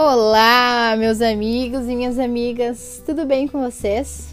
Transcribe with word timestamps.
Olá, 0.00 0.94
meus 0.96 1.20
amigos 1.20 1.88
e 1.88 1.96
minhas 1.96 2.20
amigas, 2.20 3.02
tudo 3.04 3.26
bem 3.26 3.48
com 3.48 3.60
vocês? 3.60 4.32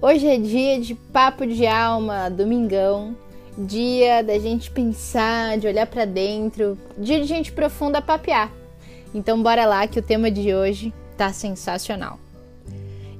Hoje 0.00 0.26
é 0.26 0.38
dia 0.38 0.80
de 0.80 0.94
papo 0.94 1.46
de 1.46 1.66
alma, 1.66 2.30
domingão, 2.30 3.14
dia 3.58 4.24
da 4.24 4.38
gente 4.38 4.70
pensar, 4.70 5.58
de 5.58 5.66
olhar 5.66 5.86
para 5.86 6.06
dentro, 6.06 6.78
dia 6.96 7.20
de 7.20 7.26
gente 7.26 7.52
profunda 7.52 8.00
papear. 8.00 8.50
Então 9.14 9.42
bora 9.42 9.66
lá 9.66 9.86
que 9.86 9.98
o 9.98 10.02
tema 10.02 10.30
de 10.30 10.54
hoje 10.54 10.94
tá 11.14 11.30
sensacional. 11.30 12.18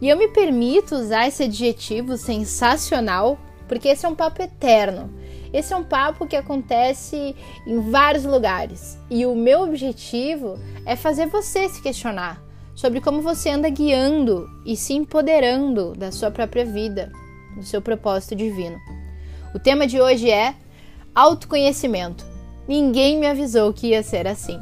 E 0.00 0.08
eu 0.08 0.16
me 0.16 0.28
permito 0.28 0.94
usar 0.94 1.28
esse 1.28 1.42
adjetivo 1.42 2.16
sensacional 2.16 3.38
porque 3.68 3.88
esse 3.88 4.06
é 4.06 4.08
um 4.08 4.14
papo 4.14 4.40
eterno. 4.42 5.10
Esse 5.56 5.72
é 5.72 5.76
um 5.78 5.82
papo 5.82 6.26
que 6.26 6.36
acontece 6.36 7.34
em 7.66 7.90
vários 7.90 8.26
lugares 8.26 8.98
e 9.08 9.24
o 9.24 9.34
meu 9.34 9.62
objetivo 9.62 10.58
é 10.84 10.94
fazer 10.94 11.28
você 11.28 11.66
se 11.66 11.80
questionar 11.80 12.42
sobre 12.74 13.00
como 13.00 13.22
você 13.22 13.48
anda 13.48 13.70
guiando 13.70 14.46
e 14.66 14.76
se 14.76 14.92
empoderando 14.92 15.94
da 15.94 16.12
sua 16.12 16.30
própria 16.30 16.62
vida, 16.62 17.10
do 17.56 17.62
seu 17.62 17.80
propósito 17.80 18.36
divino. 18.36 18.76
O 19.54 19.58
tema 19.58 19.86
de 19.86 19.98
hoje 19.98 20.30
é 20.30 20.54
autoconhecimento. 21.14 22.26
Ninguém 22.68 23.18
me 23.18 23.26
avisou 23.26 23.72
que 23.72 23.86
ia 23.86 24.02
ser 24.02 24.26
assim. 24.26 24.60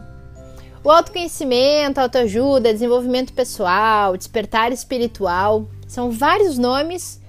O 0.85 0.93
autoconhecimento, 0.93 1.99
autoajuda, 1.99 2.73
desenvolvimento 2.73 3.33
pessoal, 3.33 4.17
despertar 4.17 4.71
espiritual 4.71 5.67
são 5.89 6.13
vários 6.13 6.57
nomes 6.57 7.21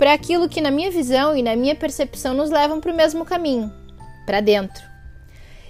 para 0.00 0.14
aquilo 0.14 0.48
que, 0.48 0.62
na 0.62 0.70
minha 0.70 0.90
visão 0.90 1.36
e 1.36 1.42
na 1.42 1.54
minha 1.54 1.76
percepção, 1.76 2.32
nos 2.32 2.48
levam 2.48 2.80
para 2.80 2.90
o 2.90 2.96
mesmo 2.96 3.22
caminho 3.22 3.70
para 4.24 4.40
dentro. 4.40 4.82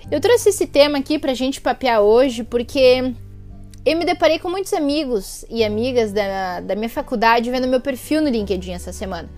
Eu 0.08 0.20
trouxe 0.20 0.50
esse 0.50 0.68
tema 0.68 0.98
aqui 0.98 1.18
para 1.18 1.32
a 1.32 1.34
gente 1.34 1.60
papear 1.60 2.00
hoje 2.00 2.44
porque 2.44 3.12
eu 3.84 3.98
me 3.98 4.04
deparei 4.04 4.38
com 4.38 4.48
muitos 4.48 4.72
amigos 4.72 5.44
e 5.50 5.64
amigas 5.64 6.12
da, 6.12 6.60
da 6.60 6.76
minha 6.76 6.88
faculdade 6.88 7.50
vendo 7.50 7.66
meu 7.66 7.80
perfil 7.80 8.22
no 8.22 8.28
LinkedIn 8.28 8.70
essa 8.70 8.92
semana. 8.92 9.28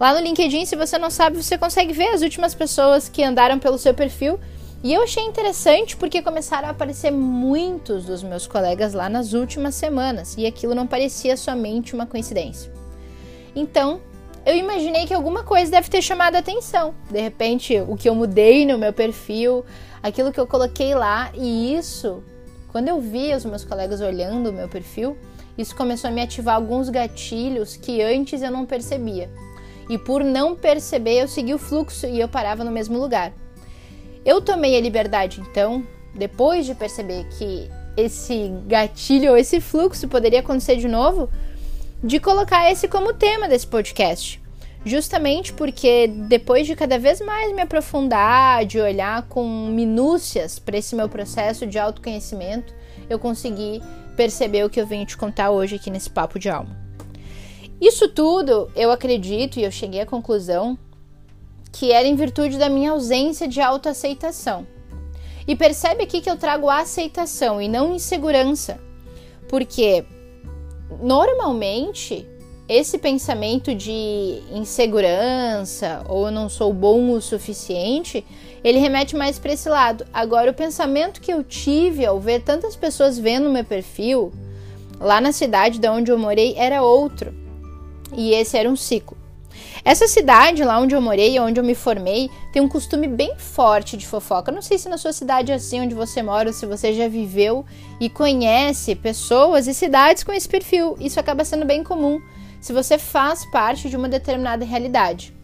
Lá 0.00 0.14
no 0.14 0.20
LinkedIn, 0.20 0.64
se 0.64 0.74
você 0.74 0.96
não 0.96 1.10
sabe, 1.10 1.42
você 1.42 1.58
consegue 1.58 1.92
ver 1.92 2.08
as 2.08 2.22
últimas 2.22 2.54
pessoas 2.54 3.10
que 3.10 3.22
andaram 3.22 3.58
pelo 3.58 3.76
seu 3.76 3.92
perfil. 3.92 4.40
E 4.82 4.94
eu 4.94 5.02
achei 5.02 5.22
interessante 5.22 5.98
porque 5.98 6.22
começaram 6.22 6.68
a 6.68 6.70
aparecer 6.70 7.10
muitos 7.10 8.06
dos 8.06 8.22
meus 8.22 8.46
colegas 8.46 8.94
lá 8.94 9.10
nas 9.10 9.34
últimas 9.34 9.74
semanas 9.74 10.34
e 10.38 10.46
aquilo 10.46 10.74
não 10.74 10.86
parecia 10.86 11.36
somente 11.36 11.94
uma 11.94 12.06
coincidência. 12.06 12.72
Então, 13.54 14.00
eu 14.44 14.54
imaginei 14.56 15.06
que 15.06 15.14
alguma 15.14 15.42
coisa 15.42 15.70
deve 15.70 15.88
ter 15.88 16.02
chamado 16.02 16.36
a 16.36 16.40
atenção. 16.40 16.94
De 17.10 17.20
repente, 17.20 17.80
o 17.88 17.96
que 17.96 18.08
eu 18.08 18.14
mudei 18.14 18.66
no 18.66 18.76
meu 18.76 18.92
perfil, 18.92 19.64
aquilo 20.02 20.32
que 20.32 20.38
eu 20.38 20.46
coloquei 20.46 20.94
lá, 20.94 21.30
e 21.34 21.74
isso, 21.74 22.22
quando 22.70 22.88
eu 22.88 23.00
vi 23.00 23.34
os 23.34 23.44
meus 23.44 23.64
colegas 23.64 24.00
olhando 24.00 24.50
o 24.50 24.52
meu 24.52 24.68
perfil, 24.68 25.16
isso 25.56 25.74
começou 25.74 26.08
a 26.08 26.12
me 26.12 26.20
ativar 26.20 26.56
alguns 26.56 26.90
gatilhos 26.90 27.76
que 27.76 28.02
antes 28.02 28.42
eu 28.42 28.50
não 28.50 28.66
percebia. 28.66 29.30
E 29.88 29.96
por 29.96 30.22
não 30.22 30.54
perceber, 30.54 31.22
eu 31.22 31.28
segui 31.28 31.54
o 31.54 31.58
fluxo 31.58 32.06
e 32.06 32.20
eu 32.20 32.28
parava 32.28 32.64
no 32.64 32.70
mesmo 32.70 32.98
lugar. 32.98 33.32
Eu 34.24 34.40
tomei 34.40 34.76
a 34.76 34.80
liberdade, 34.80 35.40
então, 35.40 35.86
depois 36.14 36.66
de 36.66 36.74
perceber 36.74 37.26
que 37.38 37.70
esse 37.96 38.52
gatilho 38.66 39.30
ou 39.30 39.36
esse 39.36 39.60
fluxo 39.60 40.08
poderia 40.08 40.40
acontecer 40.40 40.76
de 40.76 40.88
novo, 40.88 41.30
de 42.04 42.20
colocar 42.20 42.70
esse 42.70 42.86
como 42.86 43.14
tema 43.14 43.48
desse 43.48 43.66
podcast. 43.66 44.38
Justamente 44.84 45.54
porque 45.54 46.06
depois 46.06 46.66
de 46.66 46.76
cada 46.76 46.98
vez 46.98 47.18
mais 47.22 47.54
me 47.54 47.62
aprofundar, 47.62 48.66
de 48.66 48.78
olhar 48.78 49.22
com 49.22 49.68
minúcias 49.68 50.58
para 50.58 50.76
esse 50.76 50.94
meu 50.94 51.08
processo 51.08 51.66
de 51.66 51.78
autoconhecimento, 51.78 52.74
eu 53.08 53.18
consegui 53.18 53.82
perceber 54.14 54.62
o 54.64 54.68
que 54.68 54.78
eu 54.78 54.86
venho 54.86 55.06
te 55.06 55.16
contar 55.16 55.50
hoje 55.50 55.76
aqui 55.76 55.90
nesse 55.90 56.10
papo 56.10 56.38
de 56.38 56.50
alma. 56.50 56.76
Isso 57.80 58.06
tudo, 58.08 58.70
eu 58.76 58.90
acredito 58.90 59.58
e 59.58 59.64
eu 59.64 59.70
cheguei 59.70 60.02
à 60.02 60.06
conclusão 60.06 60.78
que 61.72 61.90
era 61.90 62.06
em 62.06 62.14
virtude 62.14 62.58
da 62.58 62.68
minha 62.68 62.90
ausência 62.90 63.48
de 63.48 63.62
autoaceitação. 63.62 64.66
E 65.48 65.56
percebe 65.56 66.04
aqui 66.04 66.20
que 66.20 66.30
eu 66.30 66.36
trago 66.36 66.68
aceitação 66.68 67.60
e 67.60 67.66
não 67.66 67.94
insegurança. 67.94 68.78
Porque 69.48 70.04
normalmente 71.02 72.26
esse 72.68 72.96
pensamento 72.96 73.74
de 73.74 74.40
insegurança 74.50 76.02
ou 76.08 76.26
eu 76.26 76.32
não 76.32 76.48
sou 76.48 76.72
bom 76.72 77.10
o 77.10 77.20
suficiente, 77.20 78.24
ele 78.62 78.78
remete 78.78 79.14
mais 79.14 79.38
para 79.38 79.52
esse 79.52 79.68
lado. 79.68 80.06
Agora, 80.12 80.50
o 80.50 80.54
pensamento 80.54 81.20
que 81.20 81.32
eu 81.32 81.44
tive 81.44 82.06
ao 82.06 82.18
ver 82.18 82.42
tantas 82.42 82.74
pessoas 82.74 83.18
vendo 83.18 83.50
meu 83.50 83.64
perfil 83.64 84.32
lá 84.98 85.20
na 85.20 85.32
cidade 85.32 85.78
de 85.78 85.88
onde 85.88 86.10
eu 86.10 86.18
morei 86.18 86.54
era 86.56 86.82
outro. 86.82 87.34
E 88.16 88.32
esse 88.32 88.56
era 88.56 88.68
um 88.68 88.76
ciclo. 88.76 89.23
Essa 89.84 90.08
cidade 90.08 90.64
lá 90.64 90.80
onde 90.80 90.94
eu 90.94 91.00
morei, 91.02 91.38
onde 91.38 91.60
eu 91.60 91.64
me 91.64 91.74
formei, 91.74 92.30
tem 92.50 92.62
um 92.62 92.68
costume 92.68 93.06
bem 93.06 93.36
forte 93.36 93.98
de 93.98 94.06
fofoca. 94.06 94.50
Não 94.50 94.62
sei 94.62 94.78
se 94.78 94.88
na 94.88 94.96
sua 94.96 95.12
cidade 95.12 95.52
é 95.52 95.56
assim, 95.56 95.82
onde 95.82 95.94
você 95.94 96.22
mora, 96.22 96.54
se 96.54 96.64
você 96.64 96.94
já 96.94 97.06
viveu 97.06 97.66
e 98.00 98.08
conhece 98.08 98.94
pessoas 98.94 99.66
e 99.66 99.74
cidades 99.74 100.24
com 100.24 100.32
esse 100.32 100.48
perfil. 100.48 100.96
Isso 100.98 101.20
acaba 101.20 101.44
sendo 101.44 101.66
bem 101.66 101.84
comum 101.84 102.18
se 102.62 102.72
você 102.72 102.96
faz 102.96 103.44
parte 103.50 103.90
de 103.90 103.96
uma 103.96 104.08
determinada 104.08 104.64
realidade. 104.64 105.34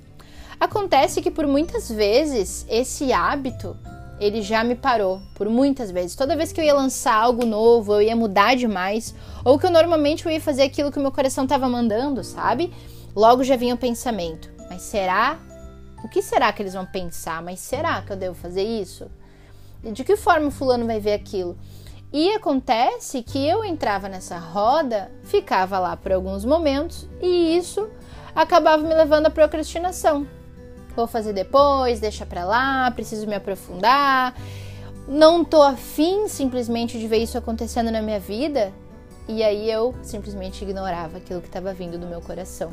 Acontece 0.59 1.21
que 1.21 1.31
por 1.31 1.47
muitas 1.47 1.91
vezes 1.91 2.65
esse 2.67 3.13
hábito 3.13 3.77
ele 4.19 4.41
já 4.41 4.65
me 4.65 4.75
parou 4.75 5.21
por 5.35 5.51
muitas 5.51 5.91
vezes. 5.91 6.17
Toda 6.17 6.37
vez 6.37 6.51
que 6.51 6.61
eu 6.61 6.65
ia 6.65 6.75
lançar 6.75 7.15
algo 7.15 7.45
novo, 7.45 7.93
eu 7.93 8.03
ia 8.03 8.17
mudar 8.17 8.55
demais, 8.57 9.15
ou 9.45 9.59
que 9.59 9.67
eu 9.67 9.71
normalmente 9.71 10.25
eu 10.25 10.33
ia 10.33 10.41
fazer 10.41 10.63
aquilo 10.63 10.91
que 10.91 10.99
o 10.99 11.03
meu 11.03 11.13
coração 11.13 11.45
estava 11.45 11.69
mandando, 11.69 12.25
sabe? 12.25 12.73
Logo 13.15 13.45
já 13.45 13.57
vinha 13.57 13.75
o 13.75 13.79
pensamento: 13.79 14.51
mas 14.69 14.83
será? 14.83 15.39
O 16.03 16.09
que 16.09 16.23
será 16.23 16.53
que 16.53 16.63
eles 16.63 16.75
vão 16.75 16.87
pensar? 16.87 17.43
Mas 17.43 17.61
será 17.61 18.01
que 18.03 18.13
eu 18.13 18.17
devo 18.17 18.35
fazer 18.35 18.63
isso? 18.63 19.11
De 19.83 20.05
que 20.05 20.17
forma 20.17 20.49
o 20.49 20.51
fulano 20.51 20.87
vai 20.87 21.01
ver 21.01 21.13
aquilo? 21.13 21.57
E 22.13 22.33
acontece 22.33 23.23
que 23.23 23.47
eu 23.47 23.65
entrava 23.65 24.09
nessa 24.09 24.37
roda, 24.37 25.11
ficava 25.23 25.79
lá 25.79 25.97
por 25.97 26.11
alguns 26.11 26.45
momentos 26.45 27.09
e 27.23 27.57
isso 27.57 27.89
acabava 28.35 28.83
me 28.83 28.95
levando 28.95 29.27
à 29.27 29.31
procrastinação. 29.31 30.27
Vou 30.97 31.07
fazer 31.07 31.33
depois, 31.33 32.01
deixa 32.01 32.27
pra 32.27 32.45
lá, 32.45 32.91
preciso 32.91 33.27
me 33.27 33.35
aprofundar. 33.37 34.35
Não 35.07 35.45
tô 35.45 35.63
afim 35.63 36.27
simplesmente 36.29 36.99
de 36.99 37.07
ver 37.07 37.19
isso 37.19 37.39
acontecendo 37.39 37.91
na 37.91 38.03
minha 38.03 38.19
vida. 38.19 38.73
E 39.29 39.43
aí 39.45 39.71
eu 39.71 39.95
simplesmente 40.03 40.65
ignorava 40.65 41.19
aquilo 41.19 41.41
que 41.41 41.47
estava 41.47 41.73
vindo 41.73 41.97
do 41.97 42.07
meu 42.07 42.21
coração. 42.21 42.73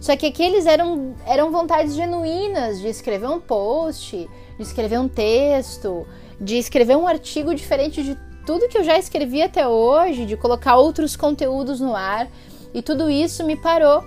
Só 0.00 0.16
que 0.16 0.26
aqueles 0.26 0.66
eram, 0.66 1.14
eram 1.26 1.50
vontades 1.50 1.94
genuínas 1.94 2.80
de 2.80 2.88
escrever 2.88 3.28
um 3.28 3.40
post, 3.40 4.28
de 4.56 4.62
escrever 4.62 4.98
um 4.98 5.08
texto, 5.08 6.06
de 6.40 6.56
escrever 6.56 6.96
um 6.96 7.06
artigo 7.06 7.54
diferente 7.54 8.02
de 8.02 8.16
tudo 8.46 8.68
que 8.68 8.78
eu 8.78 8.84
já 8.84 8.96
escrevi 8.96 9.42
até 9.42 9.66
hoje, 9.66 10.24
de 10.24 10.36
colocar 10.36 10.76
outros 10.76 11.16
conteúdos 11.16 11.80
no 11.80 11.94
ar, 11.94 12.28
e 12.72 12.80
tudo 12.80 13.10
isso 13.10 13.44
me 13.44 13.56
parou. 13.56 14.02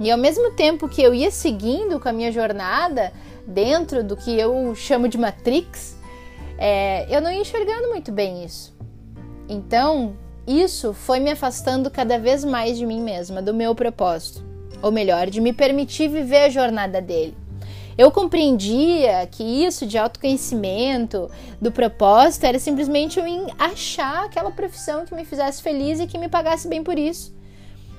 E 0.00 0.10
ao 0.10 0.16
mesmo 0.16 0.52
tempo 0.52 0.88
que 0.88 1.02
eu 1.02 1.12
ia 1.12 1.30
seguindo 1.30 2.00
com 2.00 2.08
a 2.08 2.12
minha 2.12 2.32
jornada 2.32 3.12
dentro 3.46 4.02
do 4.02 4.16
que 4.16 4.38
eu 4.38 4.74
chamo 4.74 5.08
de 5.08 5.18
Matrix, 5.18 5.98
é, 6.56 7.06
eu 7.14 7.20
não 7.20 7.30
ia 7.30 7.40
enxergando 7.40 7.88
muito 7.88 8.12
bem 8.12 8.44
isso. 8.44 8.74
Então, 9.48 10.16
isso 10.46 10.94
foi 10.94 11.18
me 11.18 11.30
afastando 11.30 11.90
cada 11.90 12.18
vez 12.18 12.44
mais 12.44 12.78
de 12.78 12.86
mim 12.86 13.02
mesma, 13.02 13.42
do 13.42 13.52
meu 13.52 13.74
propósito 13.74 14.49
ou 14.82 14.90
melhor, 14.90 15.28
de 15.28 15.40
me 15.40 15.52
permitir 15.52 16.08
viver 16.08 16.44
a 16.44 16.48
jornada 16.48 17.00
dele. 17.00 17.36
Eu 17.98 18.10
compreendia 18.10 19.26
que 19.30 19.42
isso 19.42 19.86
de 19.86 19.98
autoconhecimento, 19.98 21.30
do 21.60 21.70
propósito, 21.70 22.44
era 22.44 22.58
simplesmente 22.58 23.18
eu 23.18 23.24
achar 23.58 24.24
aquela 24.24 24.50
profissão 24.50 25.04
que 25.04 25.14
me 25.14 25.24
fizesse 25.24 25.60
feliz 25.62 26.00
e 26.00 26.06
que 26.06 26.16
me 26.16 26.28
pagasse 26.28 26.66
bem 26.66 26.82
por 26.82 26.98
isso. 26.98 27.34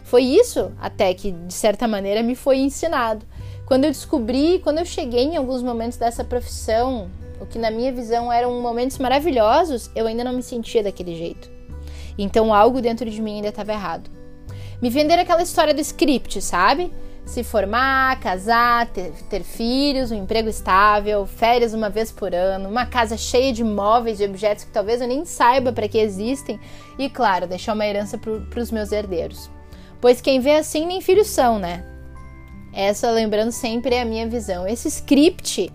Foi 0.03 0.23
isso 0.23 0.71
até 0.81 1.13
que, 1.13 1.31
de 1.31 1.53
certa 1.53 1.87
maneira, 1.87 2.23
me 2.23 2.35
foi 2.35 2.57
ensinado. 2.57 3.25
Quando 3.65 3.85
eu 3.85 3.91
descobri, 3.91 4.59
quando 4.59 4.79
eu 4.79 4.85
cheguei 4.85 5.23
em 5.23 5.37
alguns 5.37 5.61
momentos 5.61 5.97
dessa 5.97 6.23
profissão, 6.23 7.09
o 7.39 7.45
que 7.45 7.59
na 7.59 7.71
minha 7.71 7.91
visão 7.91 8.31
eram 8.31 8.59
momentos 8.59 8.97
maravilhosos, 8.97 9.89
eu 9.95 10.07
ainda 10.07 10.23
não 10.23 10.33
me 10.33 10.43
sentia 10.43 10.83
daquele 10.83 11.15
jeito. 11.15 11.49
Então 12.17 12.53
algo 12.53 12.81
dentro 12.81 13.09
de 13.09 13.21
mim 13.21 13.35
ainda 13.35 13.49
estava 13.49 13.71
errado. 13.71 14.09
Me 14.81 14.89
venderam 14.89 15.21
aquela 15.21 15.43
história 15.43 15.73
do 15.73 15.81
script, 15.81 16.41
sabe? 16.41 16.91
Se 17.23 17.43
formar, 17.43 18.19
casar, 18.19 18.87
ter, 18.87 19.11
ter 19.29 19.43
filhos, 19.43 20.11
um 20.11 20.15
emprego 20.15 20.49
estável, 20.49 21.25
férias 21.27 21.73
uma 21.73 21.87
vez 21.87 22.11
por 22.11 22.33
ano, 22.33 22.67
uma 22.67 22.87
casa 22.87 23.15
cheia 23.15 23.53
de 23.53 23.63
móveis 23.63 24.19
e 24.19 24.25
objetos 24.25 24.63
que 24.63 24.71
talvez 24.71 24.99
eu 24.99 25.07
nem 25.07 25.23
saiba 25.23 25.71
para 25.71 25.87
que 25.87 25.99
existem 25.99 26.59
e, 26.97 27.09
claro, 27.09 27.45
deixar 27.45 27.73
uma 27.73 27.85
herança 27.85 28.17
para 28.17 28.59
os 28.59 28.71
meus 28.71 28.91
herdeiros. 28.91 29.51
Pois 30.01 30.19
quem 30.19 30.39
vê 30.39 30.55
assim 30.55 30.87
nem 30.87 30.99
filhos 30.99 31.27
são, 31.27 31.59
né? 31.59 31.85
Essa, 32.73 33.11
lembrando 33.11 33.51
sempre, 33.51 33.95
é 33.95 34.01
a 34.01 34.05
minha 34.05 34.27
visão. 34.27 34.67
Esse 34.67 34.87
script, 34.87 35.71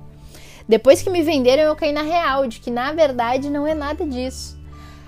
depois 0.68 1.00
que 1.00 1.10
me 1.10 1.22
venderam, 1.22 1.62
eu 1.62 1.76
caí 1.76 1.92
na 1.92 2.02
real 2.02 2.48
de 2.48 2.58
que 2.58 2.72
na 2.72 2.92
verdade 2.92 3.48
não 3.50 3.64
é 3.64 3.74
nada 3.74 4.04
disso. 4.04 4.58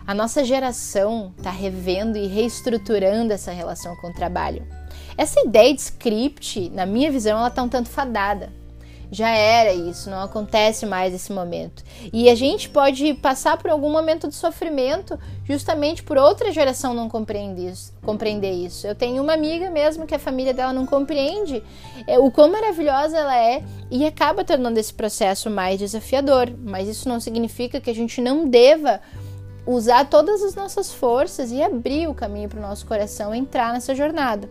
A 0.09 0.15
nossa 0.15 0.43
geração 0.43 1.35
está 1.37 1.51
revendo 1.51 2.17
e 2.17 2.27
reestruturando 2.27 3.31
essa 3.31 3.53
relação 3.53 3.95
com 3.97 4.09
o 4.09 4.15
trabalho. 4.15 4.67
Essa 5.19 5.39
ideia 5.41 5.75
de 5.75 5.83
script, 5.83 6.71
na 6.71 6.87
minha 6.87 7.11
visão, 7.11 7.37
ela 7.37 7.49
está 7.49 7.63
um 7.63 7.69
tanto 7.69 7.91
fadada 7.91 8.51
já 9.11 9.31
era 9.31 9.73
isso, 9.73 10.11
não 10.11 10.23
acontece 10.23 10.85
mais 10.85 11.15
esse 11.15 11.33
momento. 11.33 11.83
E 12.13 12.29
a 12.29 12.35
gente 12.35 12.69
pode 12.69 13.15
passar 13.15 13.57
por 13.57 13.71
algum 13.71 13.91
momento 13.91 14.29
de 14.29 14.35
sofrimento 14.35 15.19
justamente 15.45 16.03
por 16.03 16.19
outra 16.19 16.53
geração 16.53 16.93
não 16.93 17.09
compreender 17.09 17.71
isso. 17.71 17.95
Compreender 18.03 18.53
isso. 18.53 18.87
Eu 18.87 18.95
tenho 18.95 19.23
uma 19.23 19.33
amiga 19.33 19.71
mesmo 19.71 20.07
que 20.07 20.15
a 20.15 20.19
família 20.19 20.53
dela 20.53 20.73
não 20.73 20.85
compreende 20.85 21.63
é, 22.07 22.19
o 22.19 22.31
quão 22.31 22.53
maravilhosa 22.53 23.17
ela 23.17 23.37
é 23.37 23.63
e 23.91 24.05
acaba 24.05 24.45
tornando 24.45 24.79
esse 24.79 24.93
processo 24.93 25.49
mais 25.49 25.79
desafiador. 25.79 26.53
Mas 26.63 26.87
isso 26.87 27.09
não 27.09 27.19
significa 27.19 27.81
que 27.81 27.91
a 27.91 27.95
gente 27.95 28.21
não 28.21 28.47
deva 28.47 29.01
usar 29.75 30.09
todas 30.09 30.43
as 30.43 30.55
nossas 30.55 30.91
forças 30.91 31.53
e 31.53 31.63
abrir 31.63 32.09
o 32.09 32.15
caminho 32.15 32.49
para 32.49 32.59
o 32.59 32.63
nosso 32.63 32.87
coração 32.87 33.35
entrar 33.35 33.73
nessa 33.73 33.95
jornada. 33.95 34.49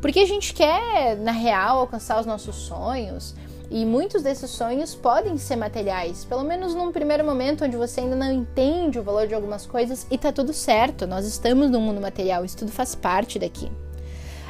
Porque 0.00 0.20
a 0.20 0.26
gente 0.26 0.52
quer, 0.52 1.16
na 1.16 1.32
real, 1.32 1.78
alcançar 1.78 2.20
os 2.20 2.26
nossos 2.26 2.54
sonhos, 2.54 3.34
e 3.70 3.84
muitos 3.84 4.22
desses 4.22 4.50
sonhos 4.50 4.94
podem 4.94 5.36
ser 5.38 5.56
materiais, 5.56 6.24
pelo 6.24 6.44
menos 6.44 6.74
num 6.74 6.92
primeiro 6.92 7.24
momento 7.24 7.64
onde 7.64 7.76
você 7.76 8.00
ainda 8.00 8.16
não 8.16 8.30
entende 8.30 8.98
o 8.98 9.02
valor 9.02 9.26
de 9.26 9.34
algumas 9.34 9.66
coisas 9.66 10.06
e 10.10 10.16
tá 10.16 10.32
tudo 10.32 10.52
certo. 10.52 11.06
Nós 11.06 11.26
estamos 11.26 11.70
no 11.70 11.80
mundo 11.80 12.00
material, 12.00 12.44
isso 12.44 12.58
tudo 12.58 12.70
faz 12.70 12.94
parte 12.94 13.38
daqui. 13.38 13.70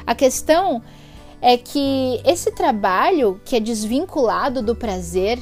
A 0.05 0.15
questão 0.15 0.81
é 1.41 1.57
que 1.57 2.21
esse 2.25 2.51
trabalho 2.51 3.39
que 3.45 3.55
é 3.55 3.59
desvinculado 3.59 4.61
do 4.61 4.75
prazer 4.75 5.39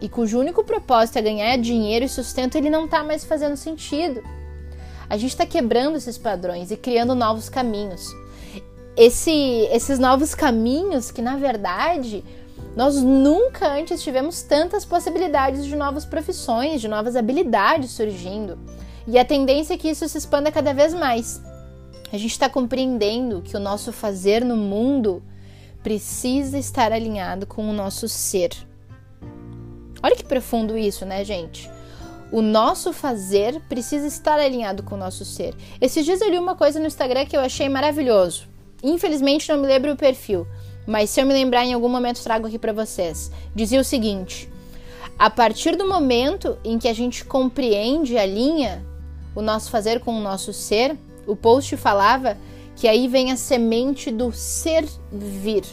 e 0.00 0.08
cujo 0.08 0.38
único 0.38 0.62
propósito 0.64 1.18
é 1.18 1.22
ganhar 1.22 1.56
dinheiro 1.58 2.04
e 2.04 2.08
sustento, 2.08 2.56
ele 2.56 2.70
não 2.70 2.86
tá 2.86 3.02
mais 3.02 3.24
fazendo 3.24 3.56
sentido. 3.56 4.22
A 5.08 5.16
gente 5.16 5.30
está 5.30 5.46
quebrando 5.46 5.96
esses 5.96 6.18
padrões 6.18 6.70
e 6.70 6.76
criando 6.76 7.14
novos 7.14 7.48
caminhos. 7.48 8.14
Esse, 8.96 9.32
esses 9.72 9.98
novos 9.98 10.34
caminhos 10.34 11.10
que, 11.10 11.22
na 11.22 11.36
verdade, 11.36 12.22
nós 12.76 12.96
nunca 13.02 13.66
antes 13.68 14.02
tivemos 14.02 14.42
tantas 14.42 14.84
possibilidades 14.84 15.64
de 15.64 15.74
novas 15.74 16.04
profissões, 16.04 16.80
de 16.80 16.88
novas 16.88 17.16
habilidades 17.16 17.90
surgindo. 17.90 18.58
E 19.06 19.18
a 19.18 19.24
tendência 19.24 19.74
é 19.74 19.78
que 19.78 19.88
isso 19.88 20.08
se 20.08 20.18
expanda 20.18 20.52
cada 20.52 20.74
vez 20.74 20.92
mais. 20.92 21.42
A 22.12 22.16
gente 22.16 22.32
está 22.32 22.48
compreendendo 22.48 23.42
que 23.42 23.56
o 23.56 23.60
nosso 23.60 23.92
fazer 23.92 24.44
no 24.44 24.56
mundo 24.56 25.22
precisa 25.82 26.58
estar 26.58 26.92
alinhado 26.92 27.46
com 27.46 27.68
o 27.68 27.72
nosso 27.72 28.08
ser. 28.08 28.67
Olha 30.02 30.16
que 30.16 30.24
profundo 30.24 30.76
isso, 30.76 31.04
né, 31.04 31.24
gente? 31.24 31.70
O 32.30 32.42
nosso 32.42 32.92
fazer 32.92 33.60
precisa 33.68 34.06
estar 34.06 34.38
alinhado 34.38 34.82
com 34.82 34.94
o 34.94 34.98
nosso 34.98 35.24
ser. 35.24 35.54
Esses 35.80 36.04
dias 36.04 36.20
eu 36.20 36.30
li 36.30 36.38
uma 36.38 36.54
coisa 36.54 36.78
no 36.78 36.86
Instagram 36.86 37.24
que 37.24 37.36
eu 37.36 37.40
achei 37.40 37.68
maravilhoso. 37.68 38.46
Infelizmente 38.82 39.48
não 39.48 39.58
me 39.58 39.66
lembro 39.66 39.92
o 39.92 39.96
perfil, 39.96 40.46
mas 40.86 41.10
se 41.10 41.20
eu 41.20 41.26
me 41.26 41.32
lembrar 41.32 41.64
em 41.64 41.72
algum 41.72 41.88
momento 41.88 42.22
trago 42.22 42.46
aqui 42.46 42.58
para 42.58 42.72
vocês. 42.72 43.30
Dizia 43.54 43.80
o 43.80 43.84
seguinte: 43.84 44.48
a 45.18 45.28
partir 45.28 45.74
do 45.74 45.88
momento 45.88 46.58
em 46.62 46.78
que 46.78 46.86
a 46.86 46.92
gente 46.92 47.24
compreende 47.24 48.16
a 48.16 48.26
linha, 48.26 48.84
o 49.34 49.42
nosso 49.42 49.70
fazer 49.70 50.00
com 50.00 50.16
o 50.16 50.20
nosso 50.20 50.52
ser, 50.52 50.96
o 51.26 51.34
post 51.34 51.76
falava 51.76 52.36
que 52.76 52.86
aí 52.86 53.08
vem 53.08 53.32
a 53.32 53.36
semente 53.36 54.10
do 54.10 54.30
servir, 54.32 55.64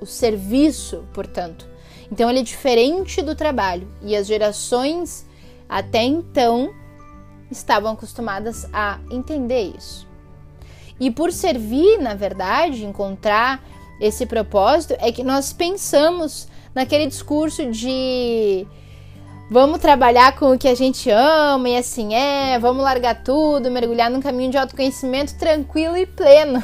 o 0.00 0.06
serviço, 0.06 1.04
portanto. 1.12 1.71
Então 2.12 2.28
ele 2.28 2.40
é 2.40 2.42
diferente 2.42 3.22
do 3.22 3.34
trabalho 3.34 3.88
e 4.02 4.14
as 4.14 4.26
gerações 4.26 5.24
até 5.66 6.02
então 6.02 6.70
estavam 7.50 7.92
acostumadas 7.92 8.68
a 8.70 8.98
entender 9.10 9.72
isso. 9.74 10.06
E 11.00 11.10
por 11.10 11.32
servir, 11.32 11.98
na 11.98 12.12
verdade, 12.12 12.84
encontrar 12.84 13.64
esse 13.98 14.26
propósito 14.26 14.94
é 14.98 15.10
que 15.10 15.24
nós 15.24 15.54
pensamos 15.54 16.46
naquele 16.74 17.06
discurso 17.06 17.70
de 17.70 18.66
vamos 19.50 19.78
trabalhar 19.78 20.36
com 20.36 20.52
o 20.52 20.58
que 20.58 20.68
a 20.68 20.74
gente 20.74 21.08
ama 21.08 21.70
e 21.70 21.78
assim 21.78 22.12
é, 22.12 22.58
vamos 22.58 22.84
largar 22.84 23.22
tudo, 23.22 23.70
mergulhar 23.70 24.10
num 24.10 24.20
caminho 24.20 24.50
de 24.50 24.58
autoconhecimento 24.58 25.38
tranquilo 25.38 25.96
e 25.96 26.04
pleno. 26.04 26.62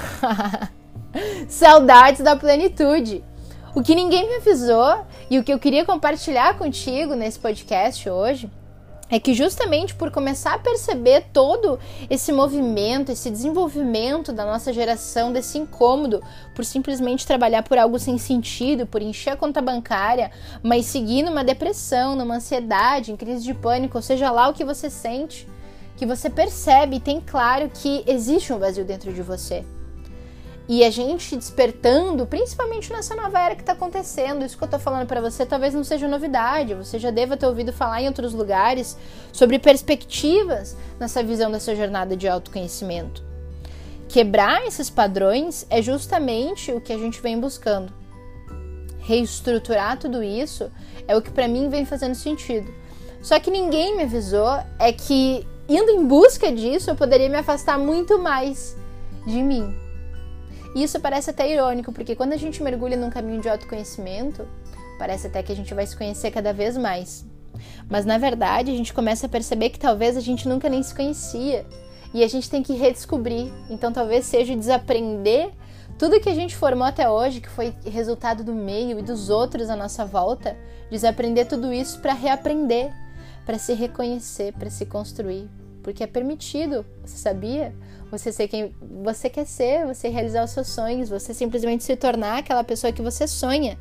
Saudades 1.49 2.21
da 2.21 2.37
plenitude. 2.37 3.25
O 3.79 3.83
que 3.83 3.95
ninguém 3.95 4.27
me 4.27 4.35
avisou 4.35 5.07
e 5.31 5.39
o 5.39 5.45
que 5.45 5.53
eu 5.53 5.59
queria 5.61 5.85
compartilhar 5.85 6.59
contigo 6.59 7.15
nesse 7.15 7.39
podcast 7.39 8.11
hoje 8.11 8.51
é 9.09 9.21
que 9.21 9.33
justamente 9.33 9.95
por 9.95 10.11
começar 10.11 10.55
a 10.55 10.59
perceber 10.59 11.27
todo 11.33 11.79
esse 12.11 12.33
movimento, 12.33 13.13
esse 13.13 13.31
desenvolvimento 13.31 14.33
da 14.33 14.45
nossa 14.45 14.73
geração, 14.73 15.33
desse 15.33 15.59
incômodo 15.59 16.21
por 16.57 16.65
simplesmente 16.65 17.25
trabalhar 17.25 17.63
por 17.63 17.79
algo 17.79 18.01
sem 18.01 18.19
sentido, 18.19 18.85
por 18.85 19.01
encher 19.01 19.31
a 19.31 19.37
conta 19.37 19.63
bancária, 19.63 20.33
mas 20.61 20.87
seguir 20.87 21.23
numa 21.23 21.45
depressão, 21.45 22.17
numa 22.17 22.35
ansiedade, 22.35 23.13
em 23.13 23.17
crise 23.17 23.45
de 23.45 23.55
pânico, 23.55 23.97
ou 23.97 24.03
seja 24.03 24.29
lá 24.33 24.49
o 24.49 24.55
que 24.55 24.65
você 24.65 24.91
sente, 24.91 25.47
que 25.97 26.05
você 26.05 26.29
percebe 26.29 26.97
e 26.97 27.01
tem 27.01 27.21
claro 27.21 27.71
que 27.73 28.03
existe 28.09 28.53
um 28.53 28.59
vazio 28.59 28.85
dentro 28.85 29.13
de 29.13 29.23
você. 29.23 29.65
E 30.69 30.85
a 30.85 30.91
gente 30.91 31.35
despertando, 31.35 32.27
principalmente 32.27 32.93
nessa 32.93 33.17
nova 33.17 33.41
era 33.41 33.55
que 33.55 33.63
está 33.63 33.73
acontecendo, 33.73 34.45
isso 34.45 34.59
que 34.59 34.63
eu 34.63 34.67
estou 34.67 34.79
falando 34.79 35.07
para 35.07 35.19
você 35.19 35.47
talvez 35.47 35.73
não 35.73 35.83
seja 35.83 36.07
novidade, 36.07 36.75
você 36.75 36.99
já 36.99 37.11
deva 37.11 37.39
ter 37.39 37.47
ouvido 37.47 37.73
falar 37.73 38.03
em 38.03 38.07
outros 38.07 38.35
lugares 38.35 38.95
sobre 39.33 39.59
perspectivas 39.59 40.77
nessa 41.01 41.23
visão 41.23 41.51
dessa 41.51 41.75
jornada 41.75 42.15
de 42.15 42.29
autoconhecimento. 42.29 43.25
Quebrar 44.11 44.67
esses 44.67 44.91
padrões 44.91 45.67
é 45.71 45.81
justamente 45.81 46.71
o 46.71 46.83
que 46.83 46.93
a 46.93 46.99
gente 46.99 47.19
vem 47.23 47.41
buscando. 47.41 47.91
Reestruturar 48.99 49.99
tudo 49.99 50.23
isso 50.23 50.71
é 51.07 51.17
o 51.17 51.23
que 51.23 51.31
para 51.31 51.49
mim 51.49 51.71
vem 51.71 51.87
fazendo 51.87 52.15
sentido. 52.15 52.71
Só 53.23 53.41
que 53.41 53.51
ninguém 53.51 53.97
me 53.97 54.03
avisou 54.03 54.63
é 54.79 54.93
que 54.93 55.47
indo 55.67 55.91
em 55.91 56.07
busca 56.07 56.53
disso 56.53 56.91
eu 56.91 56.95
poderia 56.95 57.31
me 57.31 57.37
afastar 57.37 57.79
muito 57.79 58.19
mais 58.19 58.77
de 59.27 59.43
mim 59.43 59.88
isso 60.83 61.01
parece 61.01 61.31
até 61.31 61.51
irônico, 61.51 61.93
porque 61.93 62.15
quando 62.15 62.33
a 62.33 62.37
gente 62.37 62.63
mergulha 62.63 62.97
num 62.97 63.11
caminho 63.11 63.41
de 63.41 63.49
autoconhecimento, 63.49 64.47
parece 64.99 65.27
até 65.27 65.43
que 65.43 65.53
a 65.53 65.57
gente 65.57 65.73
vai 65.75 65.87
se 65.87 65.97
conhecer 65.97 66.31
cada 66.31 66.53
vez 66.53 66.77
mais. 66.77 67.25
Mas 67.89 68.05
na 68.05 68.19
verdade, 68.19 68.71
a 68.71 68.77
gente 68.77 68.93
começa 68.93 69.27
a 69.27 69.29
perceber 69.29 69.71
que 69.71 69.79
talvez 69.79 70.17
a 70.17 70.21
gente 70.21 70.49
nunca 70.49 70.69
nem 70.69 70.83
se 70.83 70.95
conhecia 70.95 71.65
e 72.13 72.23
a 72.23 72.29
gente 72.29 72.51
tem 72.51 72.63
que 72.63 72.75
redescobrir. 72.75 73.53
Então 73.71 73.93
talvez 73.93 74.27
seja 74.27 74.57
desaprender 74.57 75.51
tudo 75.99 76.21
que 76.21 76.29
a 76.29 76.35
gente 76.35 76.55
formou 76.55 76.87
até 76.87 77.11
hoje, 77.11 77.41
que 77.41 77.49
foi 77.49 77.75
resultado 77.85 78.45
do 78.45 78.55
meio 78.55 79.01
e 79.01 79.03
dos 79.03 79.31
outros 79.31 79.69
à 79.69 79.75
nossa 79.75 80.05
volta, 80.05 80.57
desaprender 80.91 81.49
tudo 81.49 81.73
isso 81.73 81.99
para 82.01 82.13
reaprender, 82.13 82.93
para 83.45 83.59
se 83.59 83.73
reconhecer, 83.73 84.53
para 84.53 84.71
se 84.71 84.87
construir, 84.87 85.49
porque 85.89 86.05
é 86.05 86.07
permitido, 86.07 86.85
você 87.03 87.17
sabia? 87.17 87.75
Você 88.11 88.31
ser 88.31 88.47
quem 88.47 88.75
você 89.03 89.31
quer 89.31 89.47
ser, 89.47 89.87
você 89.87 90.09
realizar 90.09 90.45
os 90.45 90.51
seus 90.51 90.69
sonhos, 90.69 91.09
você 91.09 91.33
simplesmente 91.33 91.83
se 91.83 91.97
tornar 91.97 92.37
aquela 92.37 92.63
pessoa 92.63 92.93
que 92.93 93.01
você 93.01 93.27
sonha. 93.27 93.79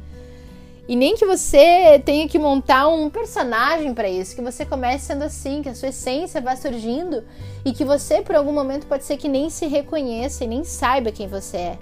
E 0.88 0.96
nem 0.96 1.18
que 1.18 1.26
você 1.26 2.02
tenha 2.06 2.26
que 2.30 2.40
montar 2.40 2.88
um 2.88 3.10
personagem 3.10 3.94
para 3.94 4.08
isso, 4.08 4.34
que 4.34 4.42
você 4.42 4.66
comece 4.66 5.08
sendo 5.08 5.26
assim, 5.26 5.62
que 5.62 5.68
a 5.68 5.76
sua 5.76 5.90
essência 5.90 6.40
vá 6.40 6.56
surgindo 6.56 7.26
e 7.66 7.74
que 7.74 7.84
você 7.84 8.22
por 8.22 8.36
algum 8.36 8.54
momento 8.54 8.88
pode 8.88 9.04
ser 9.04 9.18
que 9.18 9.28
nem 9.28 9.50
se 9.50 9.68
reconheça 9.68 10.46
e 10.46 10.48
nem 10.48 10.64
saiba 10.64 11.12
quem 11.12 11.28
você 11.28 11.58
é. 11.58 11.80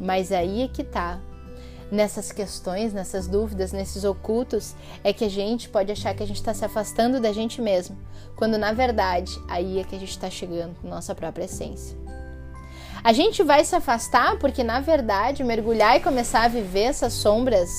Mas 0.00 0.32
aí 0.32 0.62
é 0.62 0.68
que 0.68 0.82
tá 0.82 1.20
nessas 1.94 2.32
questões, 2.32 2.92
nessas 2.92 3.26
dúvidas, 3.26 3.72
nesses 3.72 4.04
ocultos, 4.04 4.74
é 5.02 5.12
que 5.12 5.24
a 5.24 5.30
gente 5.30 5.68
pode 5.68 5.92
achar 5.92 6.14
que 6.14 6.22
a 6.22 6.26
gente 6.26 6.36
está 6.36 6.52
se 6.52 6.64
afastando 6.64 7.20
da 7.20 7.32
gente 7.32 7.62
mesmo, 7.62 7.96
quando 8.36 8.58
na 8.58 8.72
verdade 8.72 9.32
aí 9.48 9.78
é 9.78 9.84
que 9.84 9.94
a 9.94 9.98
gente 9.98 10.10
está 10.10 10.28
chegando 10.28 10.76
na 10.82 10.90
nossa 10.90 11.14
própria 11.14 11.44
essência. 11.44 11.96
A 13.02 13.12
gente 13.12 13.42
vai 13.42 13.64
se 13.64 13.76
afastar 13.76 14.38
porque 14.38 14.64
na 14.64 14.80
verdade 14.80 15.44
mergulhar 15.44 15.96
e 15.96 16.00
começar 16.00 16.44
a 16.44 16.48
viver 16.48 16.84
essas 16.84 17.12
sombras, 17.12 17.70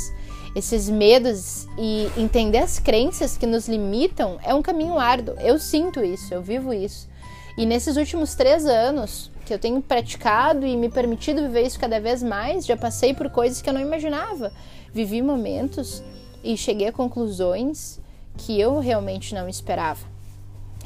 esses 0.55 0.89
medos 0.89 1.67
e 1.77 2.09
entender 2.15 2.59
as 2.59 2.79
crenças 2.79 3.35
que 3.37 3.45
nos 3.45 3.67
limitam 3.67 4.39
é 4.43 4.53
um 4.53 4.61
caminho 4.61 4.97
árduo. 4.97 5.35
Eu 5.39 5.59
sinto 5.59 6.03
isso, 6.03 6.33
eu 6.33 6.41
vivo 6.41 6.73
isso. 6.73 7.09
E 7.57 7.65
nesses 7.65 7.95
últimos 7.95 8.35
três 8.35 8.65
anos, 8.65 9.31
que 9.45 9.53
eu 9.53 9.59
tenho 9.59 9.81
praticado 9.81 10.65
e 10.65 10.75
me 10.75 10.89
permitido 10.89 11.41
viver 11.41 11.61
isso 11.61 11.79
cada 11.79 11.99
vez 11.99 12.21
mais, 12.21 12.65
já 12.65 12.75
passei 12.75 13.13
por 13.13 13.29
coisas 13.29 13.61
que 13.61 13.69
eu 13.69 13.73
não 13.73 13.81
imaginava. 13.81 14.51
Vivi 14.93 15.21
momentos 15.21 16.03
e 16.43 16.57
cheguei 16.57 16.87
a 16.87 16.91
conclusões 16.91 17.99
que 18.37 18.59
eu 18.59 18.79
realmente 18.79 19.33
não 19.33 19.47
esperava. 19.47 20.05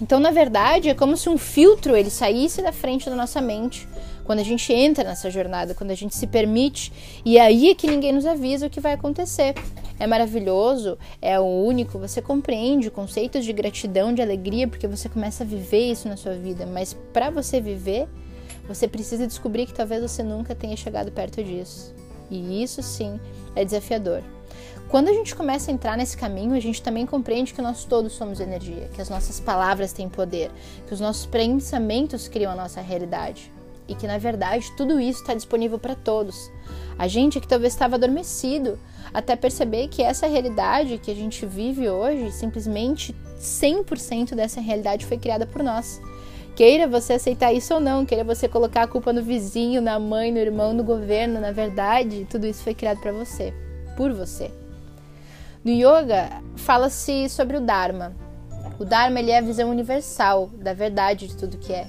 Então, 0.01 0.19
na 0.19 0.31
verdade, 0.31 0.89
é 0.89 0.93
como 0.93 1.17
se 1.17 1.27
um 1.27 1.38
filtro 1.38 1.95
ele 1.95 2.09
saísse 2.09 2.61
da 2.61 2.71
frente 2.71 3.09
da 3.09 3.15
nossa 3.15 3.41
mente 3.41 3.88
Quando 4.29 4.41
a 4.41 4.43
gente 4.43 4.71
entra 4.71 5.03
nessa 5.03 5.31
jornada, 5.31 5.74
quando 5.74 5.89
a 5.89 5.95
gente 5.95 6.15
se 6.15 6.27
permite, 6.27 6.93
e 7.25 7.39
é 7.39 7.41
aí 7.41 7.71
é 7.71 7.74
que 7.74 7.88
ninguém 7.88 8.12
nos 8.12 8.27
avisa 8.27 8.67
o 8.67 8.69
que 8.69 8.79
vai 8.79 8.93
acontecer. 8.93 9.55
É 10.00 10.05
maravilhoso, 10.05 11.00
é 11.19 11.39
o 11.39 11.43
único, 11.43 11.98
você 11.98 12.21
compreende 12.21 12.91
conceitos 12.91 13.43
de 13.43 13.51
gratidão, 13.51 14.13
de 14.13 14.21
alegria, 14.21 14.67
porque 14.67 14.86
você 14.88 15.09
começa 15.09 15.43
a 15.43 15.48
viver 15.48 15.91
isso 15.91 16.07
na 16.07 16.15
sua 16.15 16.36
vida, 16.36 16.67
mas 16.67 16.95
para 17.12 17.31
você 17.31 17.59
viver, 17.59 18.07
você 18.67 18.88
precisa 18.88 19.25
descobrir 19.25 19.65
que 19.65 19.74
talvez 19.74 20.00
você 20.00 20.21
nunca 20.21 20.53
tenha 20.53 20.77
chegado 20.77 21.12
perto 21.12 21.43
disso. 21.43 21.91
E 22.29 22.62
isso 22.62 22.83
sim 22.83 23.19
é 23.55 23.65
desafiador. 23.65 24.21
Quando 24.89 25.07
a 25.07 25.13
gente 25.13 25.36
começa 25.36 25.71
a 25.71 25.74
entrar 25.74 25.98
nesse 25.98 26.15
caminho, 26.15 26.53
a 26.53 26.59
gente 26.59 26.83
também 26.83 27.07
compreende 27.07 27.51
que 27.51 27.63
nós 27.63 27.83
todos 27.83 28.13
somos 28.13 28.39
energia, 28.39 28.91
que 28.93 29.01
as 29.01 29.09
nossas 29.09 29.39
palavras 29.39 29.91
têm 29.91 30.07
poder, 30.07 30.51
que 30.86 30.93
os 30.93 31.00
nossos 31.00 31.25
pensamentos 31.25 32.27
criam 32.27 32.51
a 32.51 32.55
nossa 32.55 32.79
realidade 32.79 33.51
e 33.89 33.96
que 33.96 34.08
na 34.08 34.17
verdade 34.17 34.72
tudo 34.77 35.00
isso 35.00 35.22
está 35.22 35.34
disponível 35.34 35.79
para 35.79 35.96
todos. 35.96 36.51
A 36.98 37.08
gente 37.08 37.39
que 37.39 37.48
talvez 37.48 37.74
estava 37.74 37.96
adormecido 37.96 38.77
até 39.13 39.36
perceber 39.36 39.88
que 39.88 40.03
essa 40.03 40.27
realidade 40.27 40.98
que 41.00 41.10
a 41.10 41.15
gente 41.15 41.46
vive 41.46 41.89
hoje, 41.89 42.31
simplesmente 42.31 43.15
100% 43.39 44.36
dessa 44.36 44.62
realidade 44.62 45.05
foi 45.05 45.17
criada 45.17 45.46
por 45.46 45.63
nós. 45.63 46.00
Queira 46.55 46.88
você 46.88 47.13
aceitar 47.13 47.53
isso 47.53 47.74
ou 47.74 47.79
não, 47.79 48.05
queira 48.05 48.24
você 48.24 48.48
colocar 48.48 48.84
a 48.84 48.88
culpa 48.88 49.13
no 49.13 49.24
vizinho, 49.24 49.81
na 49.81 49.98
mãe, 49.98 50.31
no 50.31 50.38
irmão, 50.38 50.74
no 50.74 50.84
governo, 50.84 51.39
na 51.39 51.51
verdade, 51.51 52.27
tudo 52.29 52.46
isso 52.46 52.62
foi 52.63 52.74
criado 52.74 53.00
para 53.00 53.13
você, 53.13 53.53
por 53.96 54.12
você. 54.12 54.51
No 55.63 55.72
yoga, 55.72 56.29
fala-se 56.58 57.29
sobre 57.29 57.58
o 57.58 57.62
Dharma. 57.62 58.13
O 58.77 58.86
Dharma 58.86 59.19
ele 59.19 59.31
é 59.31 59.38
a 59.38 59.41
visão 59.41 59.69
universal 59.69 60.48
da 60.48 60.74
verdade 60.74 61.27
de 61.27 61.38
tudo 61.38 61.58
que 61.58 61.74
é. 61.74 61.88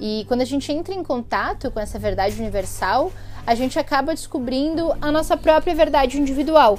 E 0.00 0.24
quando 0.26 0.40
a 0.40 0.44
gente 0.44 0.70
entra 0.72 0.94
em 0.94 1.02
contato 1.02 1.70
com 1.70 1.80
essa 1.80 1.98
verdade 1.98 2.38
universal, 2.38 3.12
a 3.46 3.54
gente 3.54 3.78
acaba 3.78 4.14
descobrindo 4.14 4.92
a 5.00 5.12
nossa 5.12 5.36
própria 5.36 5.74
verdade 5.74 6.18
individual. 6.18 6.78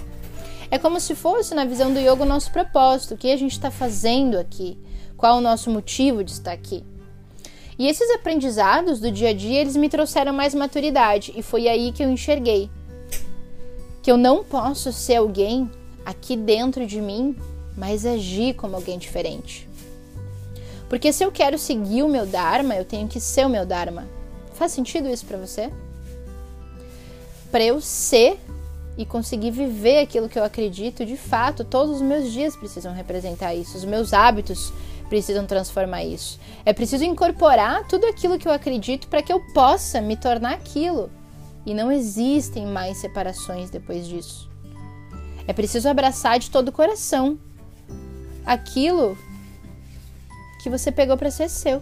É 0.69 0.77
como 0.77 0.99
se 0.99 1.15
fosse, 1.15 1.53
na 1.53 1.65
visão 1.65 1.93
do 1.93 1.99
yoga, 1.99 2.23
o 2.23 2.25
nosso 2.25 2.51
propósito, 2.51 3.13
o 3.13 3.17
que 3.17 3.31
a 3.31 3.37
gente 3.37 3.51
está 3.51 3.69
fazendo 3.69 4.37
aqui, 4.37 4.77
qual 5.15 5.37
o 5.37 5.41
nosso 5.41 5.69
motivo 5.69 6.23
de 6.23 6.31
estar 6.31 6.51
aqui. 6.51 6.83
E 7.77 7.87
esses 7.87 8.09
aprendizados 8.11 8.99
do 8.99 9.11
dia 9.11 9.29
a 9.29 9.33
dia, 9.33 9.61
eles 9.61 9.75
me 9.75 9.89
trouxeram 9.89 10.33
mais 10.33 10.55
maturidade, 10.55 11.33
e 11.35 11.41
foi 11.41 11.67
aí 11.67 11.91
que 11.91 12.03
eu 12.03 12.09
enxerguei 12.09 12.69
que 14.01 14.11
eu 14.11 14.17
não 14.17 14.43
posso 14.43 14.93
ser 14.93 15.15
alguém 15.15 15.67
aqui 16.05 16.37
dentro 16.37 16.85
de 16.85 17.01
mim, 17.01 17.35
mas 17.75 18.05
agir 18.05 18.53
como 18.53 18.75
alguém 18.75 18.99
diferente. 18.99 19.67
Porque 20.89 21.11
se 21.11 21.23
eu 21.23 21.31
quero 21.31 21.57
seguir 21.57 22.03
o 22.03 22.09
meu 22.09 22.25
Dharma, 22.25 22.75
eu 22.75 22.85
tenho 22.85 23.07
que 23.07 23.19
ser 23.19 23.45
o 23.45 23.49
meu 23.49 23.65
Dharma. 23.65 24.07
Faz 24.53 24.71
sentido 24.71 25.09
isso 25.09 25.25
para 25.25 25.37
você? 25.37 25.71
Para 27.51 27.63
eu 27.63 27.81
ser 27.81 28.39
e 28.97 29.05
conseguir 29.05 29.51
viver 29.51 29.99
aquilo 29.99 30.29
que 30.29 30.39
eu 30.39 30.43
acredito, 30.43 31.05
de 31.05 31.17
fato, 31.17 31.63
todos 31.63 31.97
os 31.97 32.01
meus 32.01 32.31
dias 32.31 32.55
precisam 32.55 32.93
representar 32.93 33.53
isso, 33.53 33.77
os 33.77 33.83
meus 33.83 34.13
hábitos 34.13 34.71
precisam 35.09 35.45
transformar 35.45 36.03
isso. 36.03 36.39
É 36.65 36.73
preciso 36.73 37.03
incorporar 37.03 37.87
tudo 37.87 38.07
aquilo 38.07 38.37
que 38.37 38.47
eu 38.47 38.51
acredito 38.51 39.07
para 39.07 39.21
que 39.21 39.31
eu 39.31 39.39
possa 39.53 40.01
me 40.01 40.15
tornar 40.15 40.53
aquilo. 40.53 41.11
E 41.65 41.73
não 41.73 41.91
existem 41.91 42.65
mais 42.65 42.97
separações 42.97 43.69
depois 43.69 44.07
disso. 44.07 44.49
É 45.47 45.53
preciso 45.53 45.89
abraçar 45.89 46.39
de 46.39 46.49
todo 46.49 46.69
o 46.69 46.71
coração 46.71 47.37
aquilo 48.45 49.17
que 50.65 50.69
você 50.69 50.91
pegou 50.91 51.15
para 51.15 51.29
ser 51.29 51.47
seu. 51.47 51.79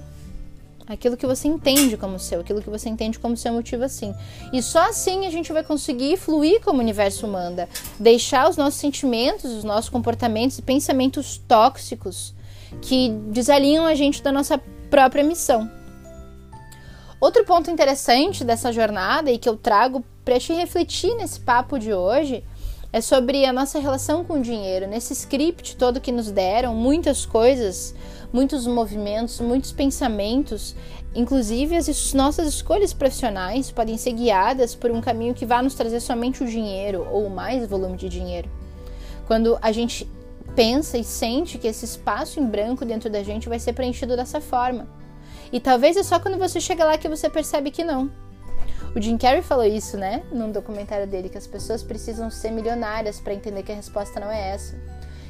Aquilo 0.85 1.15
que 1.15 1.25
você 1.25 1.47
entende 1.47 1.95
como 1.95 2.19
seu, 2.19 2.41
aquilo 2.41 2.61
que 2.61 2.69
você 2.69 2.89
entende 2.89 3.17
como 3.17 3.37
seu 3.37 3.53
motivo 3.53 3.85
assim. 3.85 4.13
E 4.51 4.61
só 4.61 4.89
assim 4.89 5.25
a 5.25 5.29
gente 5.29 5.53
vai 5.53 5.63
conseguir 5.63 6.17
fluir 6.17 6.59
como 6.59 6.79
o 6.79 6.81
universo 6.81 7.25
manda, 7.25 7.69
deixar 7.97 8.49
os 8.49 8.57
nossos 8.57 8.81
sentimentos, 8.81 9.45
os 9.45 9.63
nossos 9.63 9.89
comportamentos 9.89 10.59
e 10.59 10.61
pensamentos 10.61 11.37
tóxicos 11.47 12.33
que 12.81 13.07
desalinham 13.31 13.85
a 13.85 13.95
gente 13.95 14.21
da 14.21 14.33
nossa 14.33 14.59
própria 14.89 15.23
missão. 15.23 15.71
Outro 17.21 17.45
ponto 17.45 17.71
interessante 17.71 18.43
dessa 18.43 18.73
jornada 18.73 19.31
e 19.31 19.37
que 19.37 19.47
eu 19.47 19.55
trago 19.55 20.03
para 20.25 20.37
te 20.37 20.51
refletir 20.51 21.15
nesse 21.15 21.39
papo 21.39 21.79
de 21.79 21.93
hoje 21.93 22.43
é 22.93 23.01
sobre 23.01 23.43
a 23.43 23.51
nossa 23.51 23.79
relação 23.79 24.23
com 24.23 24.35
o 24.35 24.41
dinheiro. 24.41 24.87
Nesse 24.87 25.13
script 25.13 25.75
todo 25.75 25.99
que 25.99 26.11
nos 26.11 26.29
deram, 26.29 26.75
muitas 26.75 27.25
coisas, 27.25 27.95
muitos 28.31 28.67
movimentos, 28.67 29.39
muitos 29.39 29.71
pensamentos, 29.71 30.75
inclusive 31.15 31.75
as 31.75 32.13
nossas 32.13 32.47
escolhas 32.47 32.93
profissionais 32.93 33.71
podem 33.71 33.97
ser 33.97 34.13
guiadas 34.13 34.75
por 34.75 34.91
um 34.91 35.01
caminho 35.01 35.33
que 35.33 35.43
vá 35.43 35.59
nos 35.63 35.73
trazer 35.73 36.01
somente 36.01 36.43
o 36.43 36.47
dinheiro 36.47 37.07
ou 37.11 37.27
mais 37.29 37.67
volume 37.67 37.97
de 37.97 38.07
dinheiro. 38.07 38.47
Quando 39.25 39.57
a 39.59 39.71
gente 39.71 40.07
pensa 40.55 40.95
e 40.95 41.03
sente 41.03 41.57
que 41.57 41.67
esse 41.67 41.85
espaço 41.85 42.39
em 42.39 42.45
branco 42.45 42.85
dentro 42.85 43.09
da 43.09 43.23
gente 43.23 43.49
vai 43.49 43.57
ser 43.57 43.73
preenchido 43.73 44.15
dessa 44.15 44.39
forma. 44.39 44.87
E 45.51 45.59
talvez 45.59 45.97
é 45.97 46.03
só 46.03 46.19
quando 46.19 46.37
você 46.37 46.61
chega 46.61 46.85
lá 46.85 46.95
que 46.95 47.09
você 47.09 47.27
percebe 47.27 47.71
que 47.71 47.83
não. 47.83 48.11
O 48.95 49.01
Jim 49.01 49.17
Carrey 49.17 49.41
falou 49.41 49.65
isso, 49.65 49.97
né? 49.97 50.21
Num 50.31 50.51
documentário 50.51 51.07
dele, 51.07 51.27
que 51.27 51.37
as 51.37 51.47
pessoas 51.47 51.81
precisam 51.81 52.29
ser 52.29 52.51
milionárias 52.51 53.19
para 53.19 53.33
entender 53.33 53.63
que 53.63 53.71
a 53.71 53.75
resposta 53.75 54.19
não 54.19 54.29
é 54.29 54.51
essa. 54.51 54.75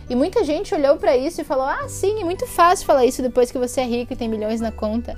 E 0.10 0.15
muita 0.15 0.43
gente 0.43 0.75
olhou 0.75 0.98
para 0.98 1.15
isso 1.15 1.39
e 1.39 1.46
falou: 1.46 1.65
ah, 1.65 1.88
sim, 1.88 2.20
é 2.22 2.25
muito 2.25 2.46
fácil 2.46 2.86
falar 2.86 3.05
isso 3.05 3.22
depois 3.22 3.51
que 3.51 3.58
você 3.58 3.82
é 3.82 3.86
rico 3.86 4.12
e 4.12 4.15
tem 4.17 4.27
milhões 4.27 4.60
na 4.60 4.72
conta. 4.72 5.17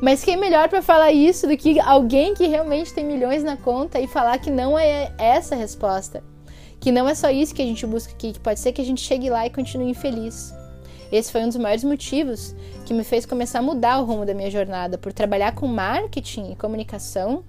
Mas 0.00 0.22
quem 0.22 0.34
é 0.34 0.36
melhor 0.36 0.68
para 0.68 0.80
falar 0.80 1.10
isso 1.10 1.48
do 1.48 1.56
que 1.56 1.80
alguém 1.80 2.32
que 2.32 2.46
realmente 2.46 2.94
tem 2.94 3.04
milhões 3.04 3.42
na 3.42 3.56
conta 3.56 3.98
e 3.98 4.06
falar 4.06 4.38
que 4.38 4.50
não 4.50 4.78
é 4.78 5.12
essa 5.18 5.56
a 5.56 5.58
resposta? 5.58 6.22
Que 6.78 6.92
não 6.92 7.08
é 7.08 7.14
só 7.14 7.28
isso 7.28 7.54
que 7.54 7.60
a 7.60 7.66
gente 7.66 7.84
busca 7.86 8.12
aqui, 8.12 8.32
que 8.32 8.40
pode 8.40 8.60
ser 8.60 8.70
que 8.70 8.80
a 8.80 8.84
gente 8.84 9.00
chegue 9.00 9.28
lá 9.28 9.44
e 9.46 9.50
continue 9.50 9.90
infeliz. 9.90 10.54
Esse 11.12 11.32
foi 11.32 11.42
um 11.42 11.48
dos 11.48 11.56
maiores 11.56 11.84
motivos 11.84 12.54
que 12.84 12.94
me 12.94 13.04
fez 13.04 13.26
começar 13.26 13.58
a 13.58 13.62
mudar 13.62 13.98
o 13.98 14.04
rumo 14.04 14.24
da 14.24 14.34
minha 14.34 14.50
jornada, 14.50 14.96
por 14.96 15.12
trabalhar 15.12 15.54
com 15.54 15.66
marketing 15.66 16.52
e 16.52 16.56
comunicação 16.56 17.44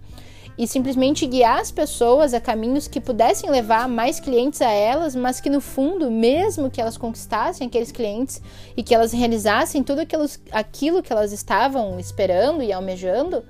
e 0.57 0.67
simplesmente 0.67 1.25
guiar 1.25 1.59
as 1.59 1.71
pessoas 1.71 2.33
a 2.33 2.41
caminhos 2.41 2.87
que 2.87 2.99
pudessem 2.99 3.49
levar 3.49 3.87
mais 3.87 4.19
clientes 4.19 4.61
a 4.61 4.69
elas, 4.69 5.15
mas 5.15 5.39
que 5.39 5.49
no 5.49 5.61
fundo, 5.61 6.11
mesmo 6.11 6.69
que 6.69 6.81
elas 6.81 6.97
conquistassem 6.97 7.67
aqueles 7.67 7.91
clientes 7.91 8.41
e 8.75 8.83
que 8.83 8.93
elas 8.93 9.11
realizassem 9.11 9.83
tudo 9.83 10.01
aquilo, 10.01 10.25
aquilo 10.51 11.01
que 11.01 11.11
elas 11.11 11.31
estavam 11.31 11.99
esperando 11.99 12.61
e 12.61 12.71
almejando, 12.73 13.43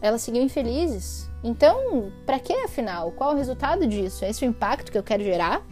elas 0.00 0.22
seguiam 0.22 0.44
infelizes. 0.44 1.28
Então, 1.42 2.10
para 2.24 2.38
que 2.38 2.52
afinal? 2.52 3.12
Qual 3.12 3.32
o 3.32 3.36
resultado 3.36 3.86
disso? 3.86 4.24
É 4.24 4.30
esse 4.30 4.44
o 4.44 4.48
impacto 4.48 4.90
que 4.90 4.98
eu 4.98 5.02
quero 5.02 5.22
gerar? 5.22 5.62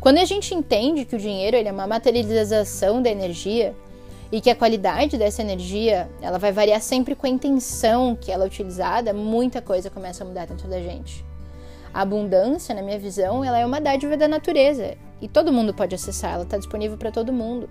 Quando 0.00 0.18
a 0.18 0.24
gente 0.24 0.54
entende 0.54 1.04
que 1.04 1.16
o 1.16 1.18
dinheiro 1.18 1.56
ele 1.56 1.68
é 1.68 1.72
uma 1.72 1.86
materialização 1.86 3.02
da 3.02 3.10
energia, 3.10 3.74
e 4.30 4.40
que 4.40 4.50
a 4.50 4.54
qualidade 4.54 5.16
dessa 5.16 5.40
energia 5.40 6.08
ela 6.20 6.38
vai 6.38 6.52
variar 6.52 6.80
sempre 6.80 7.14
com 7.14 7.26
a 7.26 7.30
intenção 7.30 8.14
que 8.14 8.30
ela 8.30 8.44
é 8.44 8.46
utilizada, 8.46 9.12
muita 9.14 9.62
coisa 9.62 9.88
começa 9.88 10.22
a 10.22 10.26
mudar 10.26 10.46
dentro 10.46 10.68
da 10.68 10.80
gente. 10.80 11.24
A 11.92 12.02
abundância, 12.02 12.74
na 12.74 12.82
minha 12.82 12.98
visão, 12.98 13.42
ela 13.42 13.58
é 13.58 13.64
uma 13.64 13.80
dádiva 13.80 14.16
da 14.16 14.28
natureza 14.28 14.96
e 15.20 15.26
todo 15.26 15.52
mundo 15.52 15.72
pode 15.72 15.94
acessar, 15.94 16.34
ela 16.34 16.42
está 16.42 16.58
disponível 16.58 16.98
para 16.98 17.10
todo 17.10 17.32
mundo, 17.32 17.70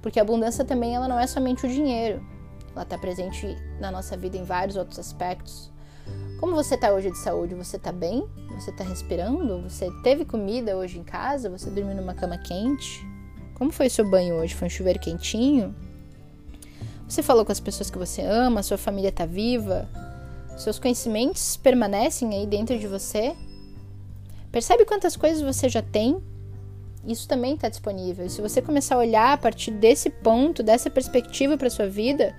porque 0.00 0.18
a 0.18 0.22
abundância 0.22 0.64
também 0.64 0.94
ela 0.94 1.06
não 1.06 1.18
é 1.18 1.26
somente 1.26 1.66
o 1.66 1.68
dinheiro, 1.68 2.24
ela 2.72 2.82
está 2.82 2.96
presente 2.96 3.54
na 3.78 3.90
nossa 3.90 4.16
vida 4.16 4.38
em 4.38 4.44
vários 4.44 4.76
outros 4.76 4.98
aspectos. 4.98 5.70
Como 6.40 6.54
você 6.54 6.74
está 6.74 6.90
hoje 6.90 7.10
de 7.10 7.18
saúde? 7.18 7.54
Você 7.54 7.76
está 7.76 7.92
bem? 7.92 8.26
Você 8.54 8.70
está 8.70 8.82
respirando? 8.82 9.60
Você 9.60 9.90
teve 10.02 10.24
comida 10.24 10.74
hoje 10.74 10.98
em 10.98 11.04
casa? 11.04 11.50
Você 11.50 11.68
dormiu 11.68 11.94
numa 11.94 12.14
cama 12.14 12.38
quente? 12.38 13.06
Como 13.56 13.70
foi 13.70 13.90
seu 13.90 14.08
banho 14.08 14.36
hoje? 14.36 14.54
Foi 14.54 14.66
um 14.66 14.70
chuveiro 14.70 14.98
quentinho? 14.98 15.76
Você 17.06 17.22
falou 17.22 17.44
com 17.44 17.52
as 17.52 17.60
pessoas 17.60 17.90
que 17.90 17.98
você 17.98 18.22
ama, 18.22 18.62
sua 18.62 18.78
família 18.78 19.10
está 19.10 19.26
viva, 19.26 19.86
seus 20.56 20.78
conhecimentos 20.78 21.58
permanecem 21.58 22.32
aí 22.32 22.46
dentro 22.46 22.78
de 22.78 22.86
você. 22.86 23.36
Percebe 24.50 24.86
quantas 24.86 25.18
coisas 25.18 25.42
você 25.42 25.68
já 25.68 25.82
tem? 25.82 26.22
Isso 27.06 27.28
também 27.28 27.52
está 27.52 27.68
disponível. 27.68 28.24
E 28.24 28.30
se 28.30 28.40
você 28.40 28.62
começar 28.62 28.94
a 28.94 29.00
olhar 29.00 29.34
a 29.34 29.36
partir 29.36 29.72
desse 29.72 30.08
ponto, 30.08 30.62
dessa 30.62 30.88
perspectiva 30.88 31.58
para 31.58 31.68
sua 31.68 31.86
vida, 31.86 32.34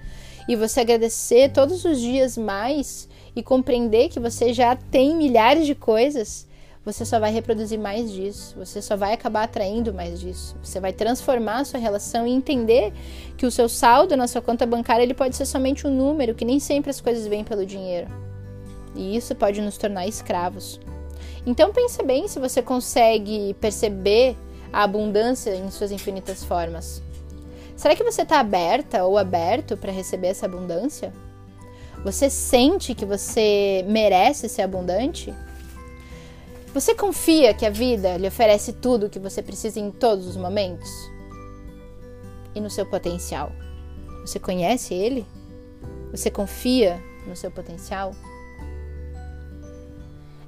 e 0.48 0.56
você 0.56 0.80
agradecer 0.80 1.52
todos 1.52 1.86
os 1.86 2.00
dias 2.00 2.36
mais 2.36 3.08
e 3.36 3.42
compreender 3.42 4.10
que 4.10 4.20
você 4.20 4.54
já 4.54 4.76
tem 4.76 5.16
milhares 5.16 5.66
de 5.66 5.76
coisas, 5.76 6.48
você 6.84 7.06
só 7.06 7.20
vai 7.20 7.32
reproduzir 7.32 7.80
mais 7.80 8.12
disso, 8.12 8.56
você 8.58 8.82
só 8.82 8.98
vai 8.98 9.14
acabar 9.14 9.44
atraindo 9.44 9.94
mais 9.94 10.20
disso. 10.20 10.56
Você 10.64 10.80
vai 10.80 10.92
transformar 10.92 11.60
a 11.60 11.66
sua 11.66 11.80
relação 11.80 12.26
e 12.26 12.32
entender 12.32 12.92
que 13.38 13.46
o 13.46 13.52
seu 13.52 13.70
saldo 13.70 14.18
na 14.18 14.28
sua 14.28 14.42
conta 14.42 14.66
bancária 14.66 15.04
ele 15.04 15.14
pode 15.14 15.36
ser 15.36 15.46
somente 15.46 15.86
um 15.86 15.96
número, 15.96 16.34
que 16.34 16.44
nem 16.44 16.60
sempre 16.60 16.90
as 16.90 17.00
coisas 17.00 17.28
vêm 17.28 17.44
pelo 17.44 17.66
dinheiro. 17.66 18.08
E 18.96 19.16
isso 19.16 19.36
pode 19.36 19.62
nos 19.62 19.78
tornar 19.78 20.08
escravos. 20.08 20.80
Então 21.46 21.72
pense 21.72 22.02
bem 22.04 22.28
se 22.28 22.40
você 22.40 22.64
consegue 22.64 23.56
perceber 23.62 24.36
a 24.74 24.84
abundância 24.84 25.56
em 25.56 25.70
suas 25.70 25.92
infinitas 25.92 26.44
formas. 26.44 27.02
Será 27.76 27.96
que 27.96 28.04
você 28.04 28.24
está 28.24 28.40
aberta 28.40 29.04
ou 29.06 29.18
aberto 29.18 29.78
para 29.78 29.92
receber 29.92 30.28
essa 30.28 30.48
abundância? 30.48 31.14
Você 32.04 32.30
sente 32.30 32.96
que 32.96 33.06
você 33.06 33.86
merece 33.88 34.50
ser 34.50 34.64
abundante? 34.64 35.34
Você 36.74 36.96
confia 36.96 37.54
que 37.54 37.66
a 37.66 37.70
vida 37.70 38.18
lhe 38.18 38.28
oferece 38.28 38.74
tudo 38.74 39.06
o 39.06 39.10
que 39.10 39.20
você 39.20 39.44
precisa 39.44 39.80
em 39.80 39.92
todos 39.92 40.26
os 40.26 40.38
momentos? 40.38 40.90
E 42.56 42.60
no 42.60 42.70
seu 42.70 42.86
potencial? 42.86 43.52
Você 44.22 44.40
conhece 44.40 44.94
ele? 44.94 45.26
Você 46.12 46.32
confia 46.32 47.02
no 47.28 47.36
seu 47.36 47.52
potencial? 47.52 48.14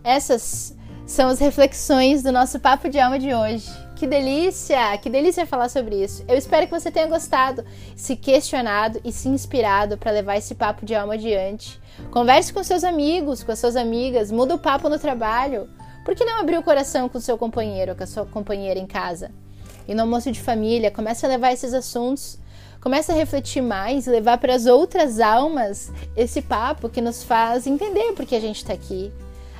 Essas 0.03 0.75
são 1.05 1.29
as 1.29 1.39
reflexões 1.39 2.23
do 2.23 2.31
nosso 2.31 2.59
papo 2.59 2.89
de 2.89 2.99
alma 2.99 3.19
de 3.19 3.33
hoje. 3.33 3.69
Que 4.03 4.07
delícia! 4.07 4.97
Que 4.97 5.09
delícia 5.09 5.45
falar 5.45 5.69
sobre 5.69 6.03
isso. 6.03 6.25
Eu 6.27 6.37
espero 6.37 6.67
que 6.67 6.77
você 6.77 6.91
tenha 6.91 7.07
gostado, 7.07 7.63
se 7.95 8.17
questionado 8.17 8.99
e 9.01 9.13
se 9.13 9.29
inspirado 9.29 9.97
para 9.97 10.11
levar 10.11 10.35
esse 10.35 10.53
papo 10.55 10.85
de 10.85 10.93
alma 10.93 11.13
adiante. 11.13 11.79
Converse 12.11 12.51
com 12.51 12.61
seus 12.65 12.83
amigos, 12.83 13.43
com 13.43 13.53
as 13.53 13.59
suas 13.59 13.77
amigas, 13.77 14.29
muda 14.29 14.55
o 14.55 14.59
papo 14.59 14.89
no 14.89 14.99
trabalho. 14.99 15.69
Por 16.03 16.15
que 16.15 16.25
não 16.25 16.41
abrir 16.41 16.57
o 16.57 16.63
coração 16.63 17.07
com 17.07 17.17
o 17.17 17.21
seu 17.21 17.37
companheiro 17.37 17.95
com 17.95 18.03
a 18.03 18.05
sua 18.05 18.25
companheira 18.25 18.77
em 18.77 18.85
casa? 18.85 19.31
E 19.87 19.95
no 19.95 20.01
almoço 20.01 20.33
de 20.33 20.41
família, 20.41 20.91
comece 20.91 21.25
a 21.25 21.29
levar 21.29 21.53
esses 21.53 21.73
assuntos. 21.73 22.37
Comece 22.81 23.09
a 23.09 23.15
refletir 23.15 23.61
mais 23.61 24.05
levar 24.05 24.37
para 24.37 24.53
as 24.53 24.65
outras 24.65 25.21
almas 25.21 25.93
esse 26.13 26.41
papo 26.41 26.89
que 26.89 26.99
nos 26.99 27.23
faz 27.23 27.65
entender 27.65 28.11
por 28.11 28.25
que 28.25 28.35
a 28.35 28.41
gente 28.41 28.57
está 28.57 28.73
aqui. 28.73 29.13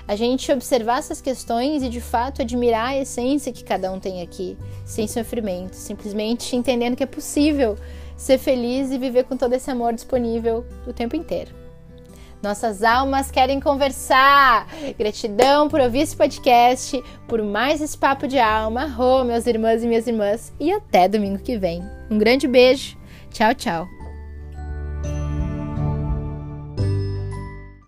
A 0.07 0.15
gente 0.15 0.51
observar 0.51 0.99
essas 0.99 1.21
questões 1.21 1.81
e 1.81 1.89
de 1.89 2.01
fato 2.01 2.41
admirar 2.41 2.89
a 2.89 2.97
essência 2.97 3.53
que 3.53 3.63
cada 3.63 3.91
um 3.91 3.99
tem 3.99 4.21
aqui, 4.21 4.57
sem 4.85 5.07
sofrimento, 5.07 5.75
simplesmente 5.75 6.55
entendendo 6.55 6.95
que 6.95 7.03
é 7.03 7.07
possível 7.07 7.77
ser 8.17 8.37
feliz 8.37 8.91
e 8.91 8.97
viver 8.97 9.23
com 9.23 9.37
todo 9.37 9.53
esse 9.53 9.71
amor 9.71 9.93
disponível 9.93 10.65
o 10.85 10.93
tempo 10.93 11.15
inteiro. 11.15 11.63
Nossas 12.43 12.83
almas 12.83 13.31
querem 13.31 13.61
conversar. 13.61 14.67
Gratidão 14.99 15.69
por 15.69 15.79
ouvir 15.79 16.01
esse 16.01 16.15
podcast, 16.15 17.01
por 17.25 17.41
mais 17.41 17.81
esse 17.81 17.97
papo 17.97 18.27
de 18.27 18.37
alma. 18.37 18.93
Oh, 18.99 19.23
meus 19.23 19.47
irmãos 19.47 19.81
e 19.81 19.87
minhas 19.87 20.07
irmãs. 20.07 20.51
E 20.59 20.69
até 20.69 21.07
domingo 21.07 21.39
que 21.39 21.57
vem. 21.57 21.81
Um 22.11 22.17
grande 22.17 22.45
beijo. 22.45 22.97
Tchau, 23.31 23.55
tchau. 23.55 24.02